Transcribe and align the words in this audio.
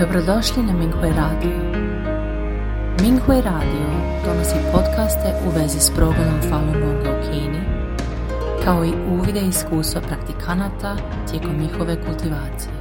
Dobrodošli 0.00 0.62
na 0.62 0.72
Minghui 0.72 1.10
Radio. 1.10 1.56
Minghui 3.02 3.40
Radio 3.44 3.86
donosi 4.24 4.54
podcaste 4.72 5.28
u 5.46 5.50
vezi 5.58 5.80
s 5.80 5.90
progledom 5.96 6.40
Falun 6.48 6.72
Gonga 6.72 7.10
u 7.10 7.22
Kini, 7.22 7.60
kao 8.64 8.84
i 8.84 8.92
uvide 9.12 9.40
iskustva 9.48 10.00
praktikanata 10.00 10.96
tijekom 11.30 11.60
njihove 11.60 11.96
kultivacije. 12.06 12.72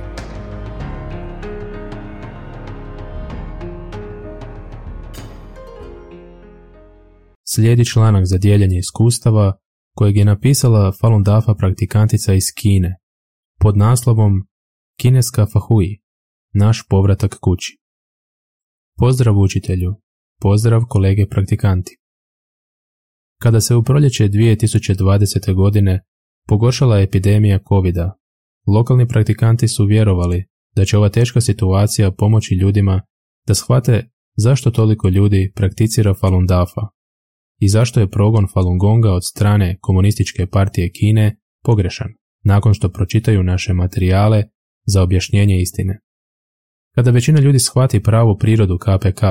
Slijedi 7.43 7.85
članak 7.85 8.25
za 8.25 8.37
dijeljenje 8.37 8.77
iskustava 8.77 9.53
kojeg 9.95 10.17
je 10.17 10.25
napisala 10.25 10.91
Falun 11.01 11.23
Dafa 11.23 11.53
praktikantica 11.53 12.33
iz 12.33 12.45
Kine 12.57 12.95
pod 13.59 13.77
naslovom 13.77 14.47
Kineska 15.01 15.45
Fahui, 15.53 16.08
naš 16.53 16.87
povratak 16.89 17.35
kući. 17.41 17.77
Pozdrav 18.97 19.37
učitelju, 19.37 19.95
pozdrav 20.41 20.81
kolege 20.89 21.27
praktikanti. 21.29 21.97
Kada 23.41 23.61
se 23.61 23.75
u 23.75 23.83
proljeće 23.83 24.29
2020. 24.29 25.53
godine 25.53 26.01
pogoršala 26.47 26.99
epidemija 26.99 27.59
covid 27.69 27.95
lokalni 28.67 29.07
praktikanti 29.07 29.67
su 29.67 29.85
vjerovali 29.85 30.45
da 30.75 30.85
će 30.85 30.97
ova 30.97 31.09
teška 31.09 31.41
situacija 31.41 32.11
pomoći 32.11 32.55
ljudima 32.55 33.01
da 33.47 33.55
shvate 33.55 34.09
zašto 34.37 34.71
toliko 34.71 35.09
ljudi 35.09 35.51
prakticira 35.55 36.13
Falun 36.13 36.45
Dafa 36.45 36.81
i 37.59 37.69
zašto 37.69 37.99
je 37.99 38.11
progon 38.11 38.47
Falun 38.53 38.77
Gonga 38.77 39.13
od 39.13 39.25
strane 39.25 39.77
komunističke 39.81 40.47
partije 40.47 40.91
Kine 40.91 41.39
pogrešan, 41.63 42.07
nakon 42.43 42.73
što 42.73 42.89
pročitaju 42.89 43.43
naše 43.43 43.73
materijale 43.73 44.43
za 44.85 45.03
objašnjenje 45.03 45.61
istine. 45.61 45.99
Kada 46.99 47.11
većina 47.11 47.39
ljudi 47.39 47.59
shvati 47.59 48.03
pravu 48.03 48.37
prirodu 48.37 48.77
KPK, 48.77 49.21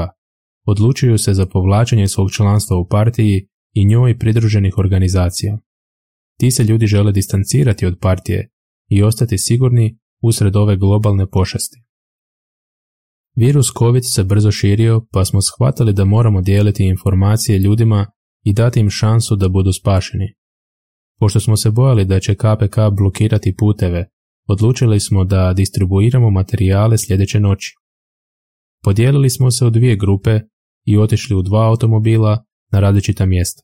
odlučuju 0.66 1.18
se 1.18 1.34
za 1.34 1.46
povlačenje 1.46 2.08
svog 2.08 2.30
članstva 2.30 2.76
u 2.76 2.88
partiji 2.88 3.46
i 3.74 3.84
njoj 3.84 4.18
pridruženih 4.18 4.78
organizacija. 4.78 5.58
Ti 6.38 6.50
se 6.50 6.64
ljudi 6.64 6.86
žele 6.86 7.12
distancirati 7.12 7.86
od 7.86 7.98
partije 8.00 8.50
i 8.88 9.02
ostati 9.02 9.38
sigurni 9.38 9.98
usred 10.22 10.56
ove 10.56 10.76
globalne 10.76 11.30
pošasti. 11.30 11.82
Virus 13.36 13.66
COVID 13.78 14.02
se 14.14 14.24
brzo 14.24 14.50
širio, 14.50 15.06
pa 15.12 15.24
smo 15.24 15.40
shvatili 15.42 15.92
da 15.92 16.04
moramo 16.04 16.40
dijeliti 16.40 16.84
informacije 16.84 17.58
ljudima 17.58 18.06
i 18.44 18.52
dati 18.52 18.80
im 18.80 18.90
šansu 18.90 19.36
da 19.36 19.48
budu 19.48 19.72
spašeni. 19.72 20.34
Pošto 21.18 21.40
smo 21.40 21.56
se 21.56 21.70
bojali 21.70 22.04
da 22.04 22.20
će 22.20 22.34
KPK 22.34 22.76
blokirati 22.96 23.56
puteve, 23.58 24.08
odlučili 24.48 25.00
smo 25.00 25.24
da 25.24 25.52
distribuiramo 25.52 26.30
materijale 26.30 26.98
sljedeće 26.98 27.40
noći. 27.40 27.74
Podijelili 28.82 29.30
smo 29.30 29.50
se 29.50 29.66
u 29.66 29.70
dvije 29.70 29.96
grupe 29.96 30.40
i 30.84 30.98
otišli 30.98 31.36
u 31.36 31.42
dva 31.42 31.68
automobila 31.68 32.44
na 32.72 32.80
različita 32.80 33.26
mjesta. 33.26 33.62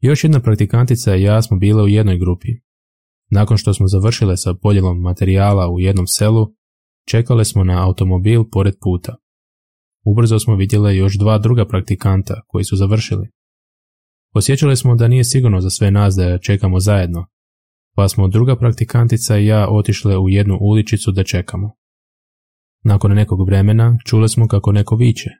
Još 0.00 0.24
jedna 0.24 0.40
praktikantica 0.40 1.16
i 1.16 1.22
ja 1.22 1.42
smo 1.42 1.56
bile 1.56 1.82
u 1.82 1.88
jednoj 1.88 2.18
grupi. 2.18 2.48
Nakon 3.30 3.56
što 3.56 3.74
smo 3.74 3.86
završile 3.86 4.36
sa 4.36 4.54
podjelom 4.54 5.00
materijala 5.00 5.70
u 5.70 5.80
jednom 5.80 6.06
selu, 6.06 6.46
čekale 7.08 7.44
smo 7.44 7.64
na 7.64 7.86
automobil 7.86 8.44
pored 8.52 8.74
puta. 8.80 9.16
Ubrzo 10.04 10.38
smo 10.38 10.56
vidjele 10.56 10.96
još 10.96 11.18
dva 11.18 11.38
druga 11.38 11.66
praktikanta 11.66 12.40
koji 12.46 12.64
su 12.64 12.76
završili. 12.76 13.28
Osjećali 14.34 14.76
smo 14.76 14.94
da 14.94 15.08
nije 15.08 15.24
sigurno 15.24 15.60
za 15.60 15.70
sve 15.70 15.90
nas 15.90 16.14
da 16.14 16.38
čekamo 16.38 16.80
zajedno, 16.80 17.26
pa 17.96 18.08
smo 18.08 18.28
druga 18.28 18.56
praktikantica 18.56 19.38
i 19.38 19.46
ja 19.46 19.68
otišle 19.70 20.18
u 20.18 20.28
jednu 20.28 20.58
uličicu 20.60 21.12
da 21.12 21.24
čekamo. 21.24 21.76
Nakon 22.84 23.14
nekog 23.14 23.46
vremena 23.46 23.98
čule 24.04 24.28
smo 24.28 24.48
kako 24.48 24.72
neko 24.72 24.96
viče. 24.96 25.30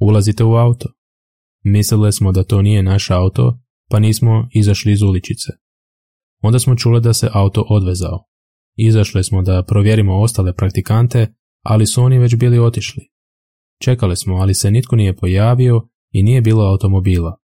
Ulazite 0.00 0.44
u 0.44 0.54
auto. 0.54 0.88
Mislile 1.64 2.12
smo 2.12 2.32
da 2.32 2.44
to 2.44 2.62
nije 2.62 2.82
naš 2.82 3.10
auto, 3.10 3.58
pa 3.90 3.98
nismo 3.98 4.48
izašli 4.54 4.92
iz 4.92 5.02
uličice. 5.02 5.52
Onda 6.42 6.58
smo 6.58 6.76
čule 6.76 7.00
da 7.00 7.12
se 7.12 7.28
auto 7.32 7.66
odvezao. 7.68 8.24
Izašle 8.76 9.24
smo 9.24 9.42
da 9.42 9.64
provjerimo 9.68 10.20
ostale 10.20 10.54
praktikante, 10.54 11.34
ali 11.62 11.86
su 11.86 12.02
oni 12.02 12.18
već 12.18 12.36
bili 12.36 12.58
otišli. 12.58 13.02
Čekali 13.82 14.16
smo, 14.16 14.34
ali 14.34 14.54
se 14.54 14.70
nitko 14.70 14.96
nije 14.96 15.16
pojavio 15.16 15.88
i 16.10 16.22
nije 16.22 16.40
bilo 16.40 16.64
automobila. 16.64 17.38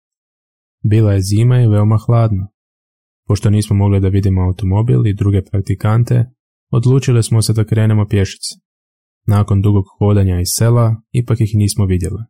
Bila 0.82 1.12
je 1.12 1.20
zima 1.20 1.60
i 1.60 1.68
veoma 1.68 1.98
hladno. 2.06 2.59
Pošto 3.30 3.50
nismo 3.50 3.76
mogli 3.76 4.00
da 4.00 4.08
vidimo 4.08 4.42
automobil 4.42 5.06
i 5.06 5.14
druge 5.14 5.42
praktikante, 5.42 6.24
odlučili 6.70 7.22
smo 7.22 7.42
se 7.42 7.52
da 7.52 7.64
krenemo 7.64 8.06
pješice. 8.08 8.54
Nakon 9.26 9.62
dugog 9.62 9.84
hodanja 9.98 10.40
iz 10.40 10.48
sela, 10.58 11.02
ipak 11.12 11.40
ih 11.40 11.50
nismo 11.54 11.86
vidjeli. 11.86 12.22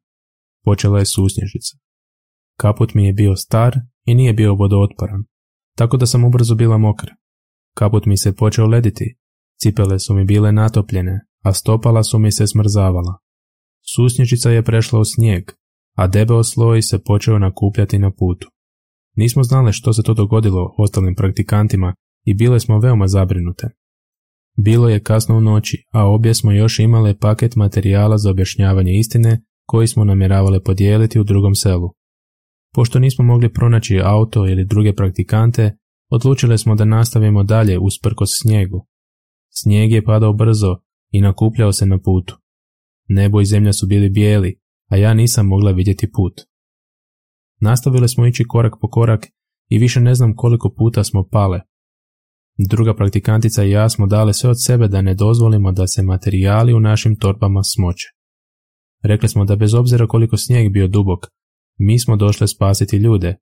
Počela 0.65 0.99
je 0.99 1.05
susnježica. 1.05 1.77
Kaput 2.56 2.94
mi 2.94 3.06
je 3.06 3.12
bio 3.12 3.37
star 3.37 3.77
i 4.05 4.15
nije 4.15 4.33
bio 4.33 4.55
vodootporan, 4.55 5.25
tako 5.77 5.97
da 5.97 6.06
sam 6.06 6.25
ubrzo 6.25 6.55
bila 6.55 6.78
mokra. 6.78 7.15
Kaput 7.77 8.06
mi 8.06 8.19
se 8.19 8.37
počeo 8.37 8.67
lediti, 8.67 9.17
cipele 9.61 9.99
su 9.99 10.15
mi 10.15 10.25
bile 10.25 10.53
natopljene, 10.53 11.21
a 11.43 11.53
stopala 11.53 12.03
su 12.05 12.19
mi 12.19 12.32
se 12.32 12.47
smrzavala. 12.47 13.19
Susnježica 13.94 14.50
je 14.50 14.65
prešla 14.65 15.00
u 15.00 15.05
snijeg, 15.05 15.44
a 15.97 16.06
debeo 16.06 16.44
sloj 16.44 16.82
se 16.82 17.03
počeo 17.05 17.38
nakupljati 17.38 17.99
na 17.99 18.11
putu. 18.11 18.49
Nismo 19.20 19.42
znali 19.42 19.72
što 19.72 19.92
se 19.92 20.03
to 20.03 20.14
dogodilo 20.14 20.75
ostalim 20.78 21.14
praktikantima 21.14 21.94
i 22.25 22.34
bile 22.34 22.60
smo 22.60 22.78
veoma 22.78 23.06
zabrinute. 23.08 23.69
Bilo 24.56 24.88
je 24.88 25.03
kasno 25.03 25.36
u 25.36 25.41
noći, 25.41 25.84
a 25.92 26.06
obje 26.06 26.34
smo 26.34 26.53
još 26.53 26.78
imale 26.78 27.19
paket 27.19 27.56
materijala 27.56 28.19
za 28.19 28.31
objašnjavanje 28.31 28.92
istine 28.92 29.42
koji 29.66 29.86
smo 29.86 30.04
namjeravali 30.04 30.62
podijeliti 30.62 31.20
u 31.20 31.25
drugom 31.25 31.54
selu. 31.54 31.88
Pošto 32.75 32.98
nismo 32.98 33.25
mogli 33.25 33.53
pronaći 33.53 34.00
auto 34.04 34.47
ili 34.47 34.64
druge 34.64 34.94
praktikante, 34.94 35.76
odlučili 36.10 36.58
smo 36.58 36.75
da 36.75 36.84
nastavimo 36.84 37.42
dalje 37.42 37.78
usprkos 37.78 38.31
snijegu. 38.42 38.87
Snijeg 39.50 39.92
je 39.92 40.04
padao 40.04 40.32
brzo 40.32 40.76
i 41.10 41.20
nakupljao 41.20 41.72
se 41.72 41.87
na 41.87 41.98
putu. 41.98 42.37
Nebo 43.08 43.41
i 43.41 43.44
zemlja 43.44 43.72
su 43.72 43.87
bili 43.87 44.10
bijeli, 44.10 44.60
a 44.91 44.97
ja 44.97 45.14
nisam 45.14 45.47
mogla 45.47 45.70
vidjeti 45.70 46.10
put. 46.12 46.50
Nastavili 47.60 48.09
smo 48.09 48.26
ići 48.26 48.44
korak 48.48 48.72
po 48.81 48.88
korak 48.88 49.26
i 49.69 49.78
više 49.78 50.00
ne 50.00 50.15
znam 50.15 50.37
koliko 50.37 50.75
puta 50.78 51.04
smo 51.04 51.28
pale. 51.31 51.60
Druga 52.69 52.94
praktikantica 52.94 53.65
i 53.65 53.71
ja 53.71 53.88
smo 53.88 54.06
dale 54.06 54.34
sve 54.34 54.50
od 54.50 54.65
sebe 54.66 54.88
da 54.88 55.03
ne 55.03 55.15
dozvolimo 55.15 55.72
da 55.72 55.87
se 55.87 56.03
materijali 56.03 56.75
u 56.75 56.81
našim 56.81 57.19
torbama 57.19 57.60
smoće. 57.62 58.06
Rekli 59.03 59.28
smo 59.28 59.44
da 59.44 59.56
bez 59.56 59.75
obzira 59.75 60.06
koliko 60.06 60.37
snijeg 60.37 60.72
bio 60.72 60.88
dubok, 60.88 61.26
mi 61.78 61.99
smo 61.99 62.16
došle 62.16 62.49
spasiti 62.49 62.97
ljude. 62.97 63.37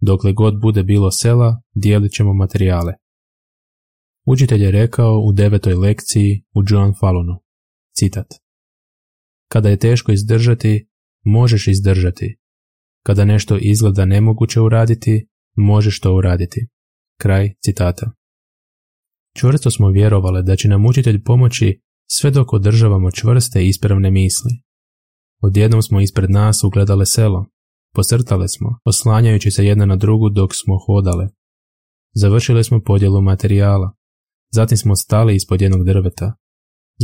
Dokle 0.00 0.32
god 0.32 0.60
bude 0.60 0.82
bilo 0.82 1.10
sela, 1.10 1.62
dijelit 1.74 2.12
ćemo 2.12 2.34
materijale. 2.34 2.94
Učitelj 4.26 4.62
je 4.62 4.70
rekao 4.70 5.20
u 5.20 5.32
devetoj 5.32 5.74
lekciji 5.74 6.44
u 6.54 6.62
John 6.68 6.94
Falunu. 7.00 7.42
Citat. 7.96 8.26
Kada 9.48 9.68
je 9.68 9.78
teško 9.78 10.12
izdržati, 10.12 10.88
možeš 11.24 11.68
izdržati. 11.68 12.39
Kada 13.06 13.24
nešto 13.24 13.58
izgleda 13.60 14.04
nemoguće 14.04 14.60
uraditi, 14.60 15.28
možeš 15.56 16.00
to 16.00 16.14
uraditi. 16.14 16.68
Kraj 17.20 17.54
citata. 17.64 18.10
Čvrsto 19.36 19.70
smo 19.70 19.88
vjerovali 19.90 20.42
da 20.44 20.56
će 20.56 20.68
nam 20.68 20.86
učitelj 20.86 21.22
pomoći 21.22 21.80
sve 22.10 22.30
dok 22.30 22.52
održavamo 22.52 23.10
čvrste 23.10 23.64
i 23.64 23.68
ispravne 23.68 24.10
misli. 24.10 24.50
Odjednom 25.42 25.82
smo 25.82 26.00
ispred 26.00 26.30
nas 26.30 26.64
ugledale 26.64 27.06
selo. 27.06 27.46
Posrtale 27.94 28.48
smo, 28.48 28.68
oslanjajući 28.84 29.50
se 29.50 29.66
jedna 29.66 29.86
na 29.86 29.96
drugu 29.96 30.28
dok 30.28 30.50
smo 30.54 30.78
hodale. 30.86 31.28
Završili 32.14 32.64
smo 32.64 32.80
podjelu 32.80 33.20
materijala. 33.22 33.92
Zatim 34.52 34.76
smo 34.76 34.96
stali 34.96 35.34
ispod 35.34 35.60
jednog 35.60 35.84
drveta. 35.84 36.34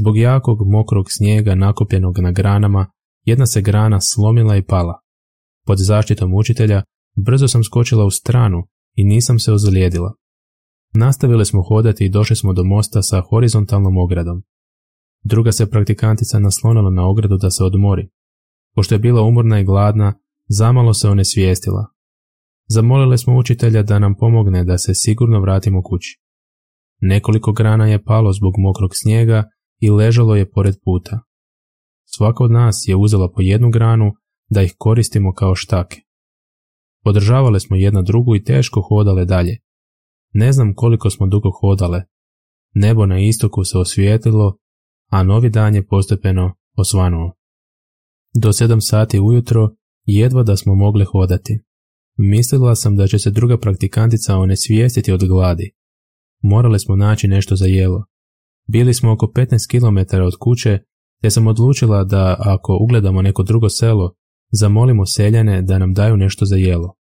Zbog 0.01 0.17
jakog 0.19 0.59
mokrog 0.67 1.07
snijega 1.09 1.55
nakopljenog 1.55 2.19
na 2.19 2.33
granama, 2.33 2.87
jedna 3.25 3.47
se 3.47 3.63
grana 3.63 4.01
slomila 4.01 4.57
i 4.57 4.63
pala. 4.63 5.01
Pod 5.67 5.79
zaštitom 5.79 6.35
učitelja 6.35 6.83
brzo 7.17 7.49
sam 7.49 7.65
skočila 7.65 8.05
u 8.05 8.11
stranu 8.11 8.63
i 8.95 9.05
nisam 9.05 9.39
se 9.39 9.53
ozlijedila. 9.53 10.15
Nastavili 10.95 11.45
smo 11.45 11.63
hodati 11.63 12.05
i 12.05 12.11
došli 12.11 12.37
smo 12.37 12.53
do 12.53 12.65
mosta 12.65 13.03
sa 13.03 13.21
horizontalnom 13.21 13.97
ogradom. 13.97 14.43
Druga 15.25 15.53
se 15.53 15.71
praktikantica 15.71 16.39
naslonila 16.39 16.91
na 16.91 17.09
ogradu 17.09 17.37
da 17.37 17.51
se 17.51 17.65
odmori. 17.65 18.09
Pošto 18.75 18.95
je 18.95 18.99
bila 18.99 19.23
umorna 19.23 19.61
i 19.61 19.65
gladna, 19.65 20.15
zamalo 20.49 20.95
se 20.95 21.09
svijestila. 21.25 21.87
Zamolili 22.69 23.19
smo 23.19 23.37
učitelja 23.37 23.83
da 23.83 23.99
nam 23.99 24.15
pomogne 24.15 24.65
da 24.65 24.79
se 24.79 24.95
sigurno 24.95 25.41
vratimo 25.41 25.83
kući. 25.83 26.21
Nekoliko 27.01 27.53
grana 27.53 27.87
je 27.87 28.05
palo 28.05 28.33
zbog 28.33 28.55
mokrog 28.59 28.91
snijega 28.95 29.45
i 29.81 29.91
ležalo 29.91 30.37
je 30.37 30.51
pored 30.51 30.75
puta. 30.85 31.21
Svaka 32.05 32.45
od 32.45 32.51
nas 32.51 32.85
je 32.87 32.97
uzela 32.97 33.33
po 33.35 33.41
jednu 33.41 33.71
granu 33.71 34.13
da 34.51 34.63
ih 34.63 34.75
koristimo 34.79 35.33
kao 35.35 35.55
štake. 35.55 36.01
Podržavale 37.05 37.61
smo 37.61 37.77
jedna 37.77 38.03
drugu 38.03 38.37
i 38.37 38.45
teško 38.45 38.81
hodale 38.81 39.25
dalje. 39.25 39.59
Ne 40.33 40.53
znam 40.53 40.75
koliko 40.75 41.11
smo 41.11 41.27
dugo 41.27 41.51
hodale. 41.61 42.03
Nebo 42.75 43.07
na 43.07 43.19
istoku 43.19 43.65
se 43.65 43.79
osvijetlilo, 43.79 44.57
a 45.11 45.23
novi 45.23 45.51
dan 45.51 45.75
je 45.75 45.87
postepeno 45.87 46.55
osvanuo. 46.77 47.33
Do 48.35 48.53
sedam 48.53 48.81
sati 48.81 49.21
ujutro 49.21 49.71
jedva 50.05 50.43
da 50.43 50.57
smo 50.57 50.75
mogli 50.75 51.05
hodati. 51.05 51.61
Mislila 52.17 52.75
sam 52.75 52.97
da 52.97 53.07
će 53.07 53.19
se 53.19 53.31
druga 53.31 53.59
praktikantica 53.59 54.37
onesvijestiti 54.37 55.13
od 55.13 55.25
gladi. 55.29 55.73
Morali 56.43 56.79
smo 56.79 56.97
naći 56.97 57.29
nešto 57.29 57.57
za 57.57 57.67
jelo. 57.67 58.05
Bili 58.69 58.95
smo 58.95 59.13
oko 59.13 59.27
15 59.27 59.71
km 59.71 60.17
od 60.23 60.33
kuće, 60.41 60.79
te 61.23 61.31
sam 61.31 61.47
odlučila 61.47 62.05
da 62.05 62.37
ako 62.39 62.79
ugledamo 62.83 63.23
neko 63.23 63.43
drugo 63.43 63.69
selo, 63.69 64.15
zamolimo 64.53 65.07
seljane 65.07 65.63
da 65.63 65.79
nam 65.79 65.95
daju 65.95 66.17
nešto 66.17 66.45
za 66.45 66.57
jelo. 66.57 66.95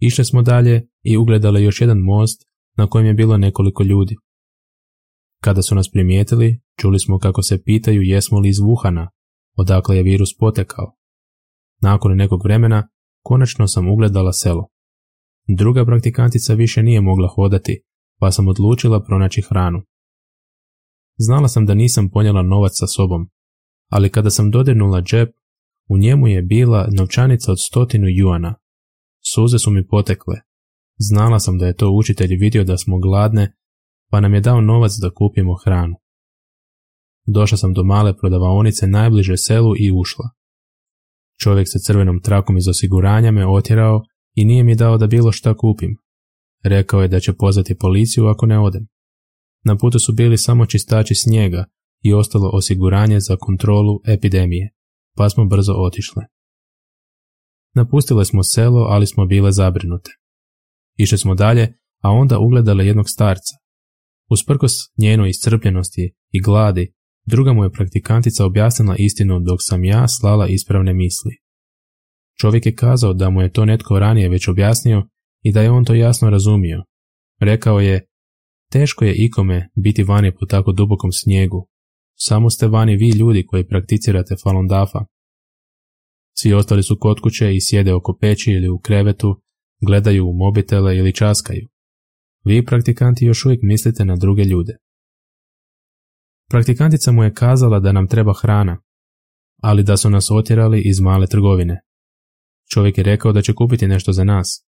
Išli 0.00 0.24
smo 0.24 0.42
dalje 0.42 0.88
i 1.02 1.16
ugledali 1.16 1.64
još 1.64 1.80
jedan 1.80 1.98
most 1.98 2.42
na 2.76 2.86
kojem 2.86 3.06
je 3.06 3.14
bilo 3.14 3.36
nekoliko 3.36 3.82
ljudi. 3.82 4.16
Kada 5.40 5.62
su 5.62 5.74
nas 5.74 5.90
primijetili, 5.90 6.60
čuli 6.78 6.98
smo 6.98 7.18
kako 7.18 7.42
se 7.42 7.62
pitaju 7.62 8.02
jesmo 8.02 8.38
li 8.38 8.48
iz 8.48 8.56
Wuhana, 8.56 9.08
odakle 9.56 9.96
je 9.96 10.02
virus 10.02 10.36
potekao. 10.38 10.96
Nakon 11.80 12.16
nekog 12.16 12.44
vremena, 12.44 12.88
konačno 13.22 13.68
sam 13.68 13.88
ugledala 13.88 14.32
selo. 14.32 14.68
Druga 15.48 15.84
praktikantica 15.84 16.54
više 16.54 16.82
nije 16.82 17.00
mogla 17.00 17.28
hodati, 17.28 17.82
pa 18.20 18.30
sam 18.30 18.48
odlučila 18.48 19.02
pronaći 19.02 19.42
hranu. 19.42 19.82
Znala 21.18 21.48
sam 21.48 21.66
da 21.66 21.74
nisam 21.74 22.10
ponijela 22.10 22.42
novac 22.42 22.72
sa 22.74 22.86
sobom, 22.86 23.30
ali 23.88 24.10
kada 24.10 24.30
sam 24.30 24.50
dodirnula 24.50 25.02
džep, 25.02 25.28
u 25.88 25.98
njemu 25.98 26.28
je 26.28 26.42
bila 26.42 26.88
novčanica 26.98 27.52
od 27.52 27.58
stotinu 27.60 28.06
juana. 28.08 28.54
Suze 29.34 29.58
su 29.58 29.70
mi 29.70 29.86
potekle. 29.86 30.34
Znala 30.98 31.40
sam 31.40 31.58
da 31.58 31.66
je 31.66 31.76
to 31.76 31.90
učitelj 31.90 32.36
vidio 32.36 32.64
da 32.64 32.78
smo 32.78 32.98
gladne, 32.98 33.56
pa 34.10 34.20
nam 34.20 34.34
je 34.34 34.40
dao 34.40 34.60
novac 34.60 34.92
da 35.00 35.10
kupimo 35.10 35.54
hranu. 35.64 35.94
Došla 37.26 37.58
sam 37.58 37.72
do 37.72 37.84
male 37.84 38.16
prodavaonice 38.16 38.86
najbliže 38.86 39.36
selu 39.36 39.74
i 39.78 39.92
ušla. 39.92 40.30
Čovjek 41.40 41.66
sa 41.70 41.78
crvenom 41.78 42.20
trakom 42.22 42.56
iz 42.56 42.68
osiguranja 42.68 43.30
me 43.30 43.46
otjerao 43.46 44.02
i 44.34 44.44
nije 44.44 44.64
mi 44.64 44.74
dao 44.74 44.98
da 44.98 45.06
bilo 45.06 45.32
šta 45.32 45.56
kupim. 45.56 45.96
Rekao 46.64 47.02
je 47.02 47.08
da 47.08 47.20
će 47.20 47.32
pozvati 47.32 47.78
policiju 47.78 48.26
ako 48.26 48.46
ne 48.46 48.58
odem. 48.58 48.86
Na 49.64 49.76
putu 49.76 49.98
su 49.98 50.12
bili 50.12 50.38
samo 50.38 50.66
čistači 50.66 51.14
snijega 51.14 51.64
i 52.02 52.12
ostalo 52.12 52.50
osiguranje 52.52 53.20
za 53.20 53.36
kontrolu 53.36 54.00
epidemije, 54.06 54.70
pa 55.16 55.30
smo 55.30 55.44
brzo 55.44 55.72
otišle. 55.72 56.22
Napustile 57.74 58.24
smo 58.24 58.42
selo, 58.42 58.80
ali 58.80 59.06
smo 59.06 59.26
bile 59.26 59.52
zabrinute. 59.52 60.10
Išli 60.98 61.18
smo 61.18 61.34
dalje, 61.34 61.78
a 62.02 62.10
onda 62.10 62.38
ugledale 62.38 62.86
jednog 62.86 63.08
starca. 63.08 63.56
Usprkos 64.30 64.72
njenoj 64.98 65.28
iscrpljenosti 65.28 66.14
i 66.30 66.40
gladi, 66.40 66.92
druga 67.26 67.52
mu 67.52 67.64
je 67.64 67.72
praktikantica 67.72 68.44
objasnila 68.44 68.96
istinu 68.98 69.40
dok 69.40 69.58
sam 69.60 69.84
ja 69.84 70.08
slala 70.08 70.46
ispravne 70.48 70.94
misli. 70.94 71.32
Čovjek 72.40 72.66
je 72.66 72.74
kazao 72.74 73.12
da 73.12 73.30
mu 73.30 73.42
je 73.42 73.52
to 73.52 73.64
netko 73.64 73.98
ranije 73.98 74.28
već 74.28 74.48
objasnio 74.48 75.08
i 75.42 75.52
da 75.52 75.62
je 75.62 75.70
on 75.70 75.84
to 75.84 75.94
jasno 75.94 76.30
razumio. 76.30 76.84
Rekao 77.40 77.80
je, 77.80 78.06
teško 78.72 79.04
je 79.04 79.14
ikome 79.14 79.68
biti 79.74 80.02
vani 80.02 80.32
po 80.34 80.46
tako 80.46 80.72
dubokom 80.72 81.12
snijegu. 81.12 81.68
Samo 82.28 82.50
ste 82.50 82.66
vani 82.68 82.96
vi 82.96 83.08
ljudi 83.08 83.46
koji 83.46 83.68
prakticirate 83.68 84.34
Falun 84.42 84.66
Dafa. 84.68 85.04
Svi 86.38 86.52
ostali 86.52 86.82
su 86.82 86.96
kod 87.00 87.20
kuće 87.20 87.54
i 87.54 87.60
sjede 87.60 87.94
oko 87.94 88.18
peći 88.20 88.50
ili 88.50 88.68
u 88.68 88.78
krevetu, 88.78 89.42
gledaju 89.86 90.28
u 90.28 90.32
mobitele 90.32 90.96
ili 90.96 91.14
časkaju. 91.14 91.68
Vi 92.44 92.64
praktikanti 92.64 93.24
još 93.24 93.44
uvijek 93.44 93.60
mislite 93.62 94.04
na 94.04 94.16
druge 94.16 94.44
ljude. 94.44 94.76
Praktikantica 96.50 97.12
mu 97.12 97.24
je 97.24 97.34
kazala 97.34 97.80
da 97.80 97.92
nam 97.92 98.08
treba 98.08 98.32
hrana, 98.42 98.82
ali 99.62 99.82
da 99.82 99.96
su 99.96 100.10
nas 100.10 100.30
otjerali 100.30 100.82
iz 100.84 101.00
male 101.00 101.26
trgovine. 101.26 101.80
Čovjek 102.72 102.98
je 102.98 103.04
rekao 103.04 103.32
da 103.32 103.42
će 103.42 103.54
kupiti 103.54 103.88
nešto 103.88 104.12
za 104.12 104.24
nas. 104.24 104.66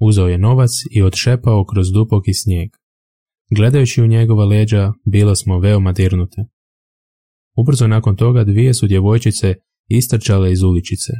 Uzeo 0.00 0.28
je 0.28 0.38
novac 0.38 0.70
i 0.90 1.02
odšepao 1.02 1.64
kroz 1.64 1.86
duboki 1.92 2.34
snijeg. 2.34 2.70
Gledajući 3.56 4.02
u 4.02 4.06
njegova 4.06 4.44
leđa, 4.44 4.92
bilo 5.04 5.34
smo 5.34 5.58
veoma 5.58 5.92
dirnute. 5.92 6.59
Ubrzo 7.56 7.86
nakon 7.86 8.16
toga 8.16 8.44
dvije 8.44 8.74
su 8.74 8.86
djevojčice 8.86 9.54
istrčale 9.88 10.52
iz 10.52 10.62
uličice. 10.62 11.12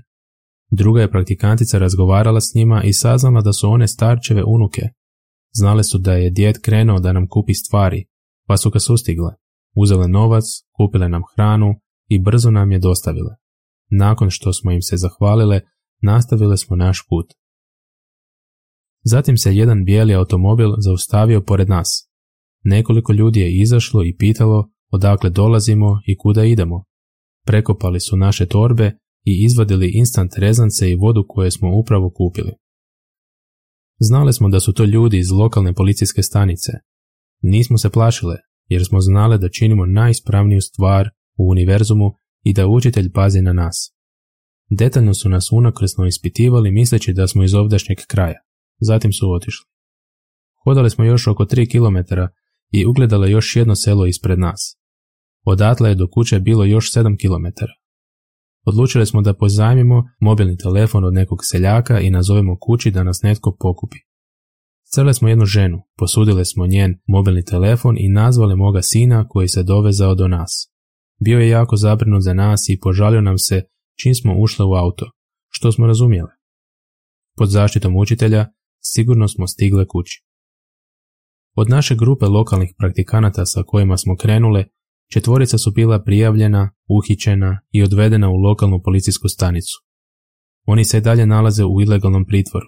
Druga 0.70 1.00
je 1.00 1.10
praktikantica 1.10 1.78
razgovarala 1.78 2.40
s 2.40 2.54
njima 2.54 2.82
i 2.82 2.92
saznala 2.92 3.40
da 3.40 3.52
su 3.52 3.70
one 3.70 3.88
starčeve 3.88 4.44
unuke. 4.46 4.82
Znale 5.52 5.84
su 5.84 5.98
da 5.98 6.12
je 6.12 6.30
djed 6.30 6.60
krenuo 6.60 7.00
da 7.00 7.12
nam 7.12 7.28
kupi 7.28 7.54
stvari, 7.54 8.06
pa 8.46 8.56
su 8.56 8.70
ga 8.70 8.78
sustigle. 8.78 9.30
Uzele 9.76 10.08
novac, 10.08 10.44
kupile 10.76 11.08
nam 11.08 11.22
hranu 11.34 11.74
i 12.08 12.18
brzo 12.18 12.50
nam 12.50 12.72
je 12.72 12.78
dostavile. 12.78 13.34
Nakon 13.90 14.30
što 14.30 14.52
smo 14.52 14.70
im 14.70 14.82
se 14.82 14.96
zahvalile, 14.96 15.60
nastavile 16.02 16.56
smo 16.56 16.76
naš 16.76 17.06
put. 17.08 17.26
Zatim 19.04 19.36
se 19.36 19.56
jedan 19.56 19.84
bijeli 19.84 20.14
automobil 20.14 20.70
zaustavio 20.78 21.40
pored 21.40 21.68
nas. 21.68 22.10
Nekoliko 22.64 23.12
ljudi 23.12 23.40
je 23.40 23.60
izašlo 23.62 24.04
i 24.04 24.16
pitalo 24.16 24.70
odakle 24.90 25.30
dolazimo 25.30 26.00
i 26.06 26.16
kuda 26.18 26.44
idemo. 26.44 26.84
Prekopali 27.46 28.00
su 28.00 28.16
naše 28.16 28.46
torbe 28.46 28.92
i 29.24 29.44
izvadili 29.44 29.92
instant 29.94 30.32
rezance 30.36 30.90
i 30.90 30.96
vodu 30.96 31.24
koje 31.28 31.50
smo 31.50 31.78
upravo 31.78 32.10
kupili. 32.10 32.52
Znali 33.98 34.32
smo 34.32 34.48
da 34.48 34.60
su 34.60 34.72
to 34.72 34.84
ljudi 34.84 35.18
iz 35.18 35.30
lokalne 35.30 35.74
policijske 35.74 36.22
stanice. 36.22 36.72
Nismo 37.42 37.78
se 37.78 37.90
plašile, 37.90 38.36
jer 38.68 38.84
smo 38.84 39.00
znale 39.00 39.38
da 39.38 39.48
činimo 39.48 39.86
najispravniju 39.86 40.60
stvar 40.60 41.10
u 41.38 41.50
univerzumu 41.50 42.12
i 42.42 42.52
da 42.52 42.66
učitelj 42.66 43.12
pazi 43.12 43.42
na 43.42 43.52
nas. 43.52 43.94
Detaljno 44.70 45.14
su 45.14 45.28
nas 45.28 45.52
unakrsno 45.52 46.06
ispitivali 46.06 46.70
misleći 46.70 47.12
da 47.12 47.26
smo 47.26 47.44
iz 47.44 47.54
ovdašnjeg 47.54 47.98
kraja. 48.08 48.40
Zatim 48.80 49.12
su 49.12 49.32
otišli. 49.32 49.66
Hodali 50.64 50.90
smo 50.90 51.04
još 51.04 51.26
oko 51.26 51.44
3 51.44 51.70
km 51.70 52.14
i 52.70 52.86
ugledali 52.86 53.30
još 53.30 53.56
jedno 53.56 53.74
selo 53.74 54.06
ispred 54.06 54.38
nas. 54.38 54.79
Odatle 55.44 55.88
je 55.88 55.94
do 55.94 56.08
kuće 56.10 56.40
bilo 56.40 56.64
još 56.64 56.92
7 56.92 57.16
km. 57.20 57.64
Odlučili 58.64 59.06
smo 59.06 59.22
da 59.22 59.34
pozajmimo 59.34 60.04
mobilni 60.20 60.56
telefon 60.56 61.04
od 61.04 61.14
nekog 61.14 61.38
seljaka 61.42 62.00
i 62.00 62.10
nazovemo 62.10 62.56
kući 62.60 62.90
da 62.90 63.02
nas 63.02 63.22
netko 63.22 63.56
pokupi. 63.60 63.98
Sreli 64.94 65.14
smo 65.14 65.28
jednu 65.28 65.44
ženu, 65.44 65.82
posudili 65.98 66.44
smo 66.44 66.66
njen 66.66 67.00
mobilni 67.06 67.44
telefon 67.44 67.96
i 67.98 68.08
nazvali 68.08 68.56
moga 68.56 68.82
sina 68.82 69.28
koji 69.28 69.48
se 69.48 69.62
dovezao 69.62 70.14
do 70.14 70.28
nas. 70.28 70.72
Bio 71.24 71.38
je 71.38 71.48
jako 71.48 71.76
zabrinut 71.76 72.22
za 72.22 72.34
nas 72.34 72.68
i 72.68 72.78
požalio 72.82 73.20
nam 73.20 73.38
se 73.38 73.62
čim 73.98 74.14
smo 74.14 74.34
ušli 74.38 74.64
u 74.64 74.74
auto, 74.74 75.10
što 75.48 75.72
smo 75.72 75.86
razumjeli. 75.86 76.30
Pod 77.36 77.48
zaštitom 77.48 77.96
učitelja 77.96 78.46
sigurno 78.80 79.28
smo 79.28 79.46
stigle 79.46 79.86
kući. 79.86 80.24
Od 81.56 81.70
naše 81.70 81.94
grupe 81.94 82.26
lokalnih 82.26 82.74
praktikanata 82.78 83.46
sa 83.46 83.62
kojima 83.66 83.96
smo 83.96 84.16
krenule, 84.16 84.64
četvorica 85.12 85.58
su 85.58 85.70
bila 85.70 86.02
prijavljena, 86.02 86.70
uhićena 86.88 87.60
i 87.70 87.82
odvedena 87.82 88.30
u 88.30 88.36
lokalnu 88.36 88.80
policijsku 88.84 89.28
stanicu. 89.28 89.84
Oni 90.66 90.84
se 90.84 91.00
dalje 91.00 91.26
nalaze 91.26 91.64
u 91.64 91.80
ilegalnom 91.80 92.26
pritvoru. 92.26 92.66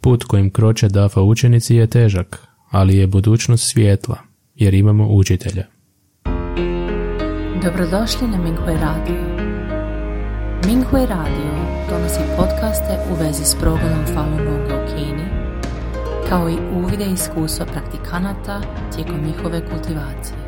Put 0.00 0.24
kojim 0.24 0.50
kroče 0.50 0.88
DAFA 0.88 1.22
učenici 1.22 1.76
je 1.76 1.86
težak, 1.86 2.46
ali 2.70 2.96
je 2.96 3.06
budućnost 3.06 3.70
svijetla, 3.70 4.18
jer 4.54 4.74
imamo 4.74 5.08
učitelja. 5.08 5.66
Dobrodošli 7.64 8.28
na 8.28 8.38
Minghui 8.38 8.74
Radio. 8.74 9.46
Minghui 10.66 11.06
Radio 11.06 11.52
donosi 11.90 12.20
podcaste 12.36 12.98
u 13.10 13.24
vezi 13.24 13.44
s 13.44 13.54
progledom 13.60 14.06
Falun 14.14 14.36
Gonga 14.36 14.84
u 14.84 14.96
Kini, 14.96 15.26
kao 16.28 16.50
i 16.50 16.56
uvide 16.76 17.04
iskustva 17.12 17.66
praktikanata 17.66 18.60
tijekom 18.94 19.20
njihove 19.26 19.60
kultivacije. 19.70 20.45